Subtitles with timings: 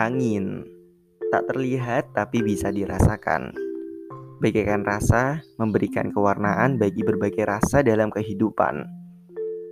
[0.00, 0.64] Angin
[1.28, 3.52] tak terlihat tapi bisa dirasakan.
[4.40, 8.88] Bagaikan rasa memberikan kewarnaan bagi berbagai rasa dalam kehidupan.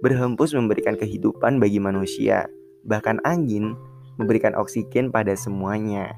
[0.05, 2.45] Berhembus memberikan kehidupan bagi manusia,
[2.85, 3.73] bahkan angin
[4.21, 6.13] memberikan oksigen pada semuanya.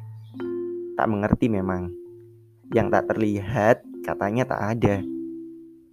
[0.99, 1.95] Tak mengerti memang.
[2.75, 5.07] Yang tak terlihat katanya tak ada.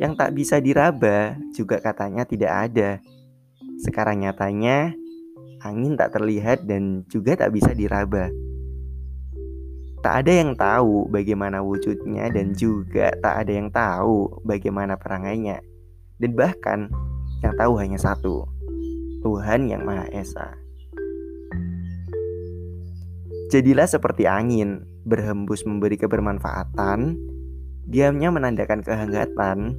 [0.01, 2.97] Yang tak bisa diraba juga katanya tidak ada.
[3.77, 4.97] Sekarang nyatanya
[5.67, 8.31] angin tak terlihat dan juga tak bisa diraba.
[9.99, 15.59] Tak ada yang tahu bagaimana wujudnya dan juga tak ada yang tahu bagaimana perangainya.
[16.15, 16.87] Dan bahkan
[17.43, 18.47] yang tahu hanya satu,
[19.21, 20.55] Tuhan yang Maha Esa.
[23.47, 27.15] Jadilah seperti angin, berhembus memberi kebermanfaatan,
[27.87, 29.75] diamnya menandakan kehangatan,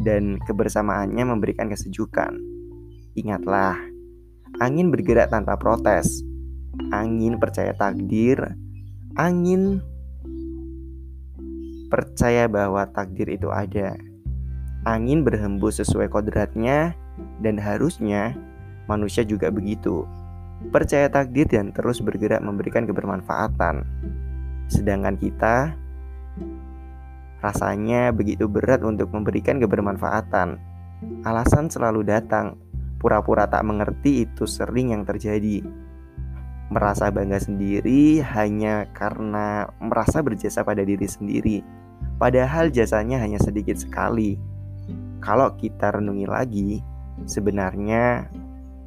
[0.00, 2.40] dan kebersamaannya memberikan kesejukan.
[3.12, 3.76] Ingatlah,
[4.62, 6.22] angin bergerak tanpa protes.
[6.94, 8.54] Angin percaya takdir,
[9.12, 9.84] Angin
[11.92, 13.92] percaya bahwa takdir itu ada.
[14.88, 16.96] Angin berhembus sesuai kodratnya
[17.44, 18.32] dan harusnya
[18.88, 20.08] manusia juga begitu.
[20.72, 23.84] Percaya takdir dan terus bergerak memberikan kebermanfaatan.
[24.72, 25.76] Sedangkan kita
[27.44, 30.56] rasanya begitu berat untuk memberikan kebermanfaatan.
[31.28, 32.56] Alasan selalu datang,
[33.02, 35.66] pura-pura tak mengerti itu sering yang terjadi
[36.72, 41.60] merasa bangga sendiri hanya karena merasa berjasa pada diri sendiri,
[42.16, 44.40] padahal jasanya hanya sedikit sekali.
[45.20, 46.80] Kalau kita renungi lagi,
[47.28, 48.24] sebenarnya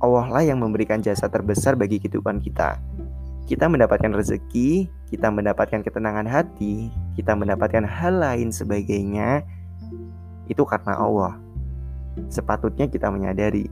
[0.02, 2.82] Allah lah yang memberikan jasa terbesar bagi kehidupan kita.
[3.46, 9.46] Kita mendapatkan rezeki, kita mendapatkan ketenangan hati, kita mendapatkan hal lain sebagainya,
[10.50, 11.38] itu karena Allah.
[12.34, 13.70] Sepatutnya kita menyadari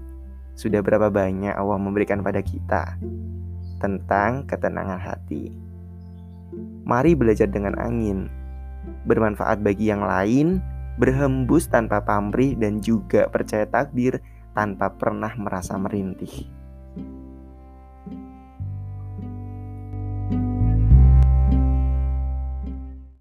[0.54, 2.98] sudah berapa banyak Allah memberikan pada kita
[3.82, 5.52] tentang ketenangan hati.
[6.83, 8.30] Mari belajar dengan angin,
[9.08, 10.61] bermanfaat bagi yang lain,
[11.02, 14.22] berhembus tanpa pamrih dan juga percaya takdir
[14.54, 16.63] tanpa pernah merasa merintih.